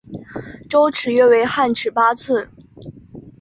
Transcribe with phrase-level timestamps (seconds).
[0.67, 2.49] 周尺约为汉尺八寸。